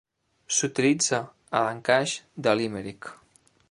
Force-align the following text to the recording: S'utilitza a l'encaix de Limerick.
S'utilitza 0.59 1.21
a 1.59 1.63
l'encaix 1.69 2.17
de 2.47 2.57
Limerick. 2.63 3.17